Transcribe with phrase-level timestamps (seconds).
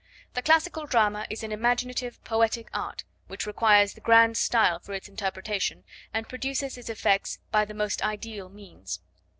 [0.33, 5.07] The classical drama is an imaginative, poetic art, which requires the grand style for its
[5.07, 8.99] interpretation, and produces its effects by the most ideal means.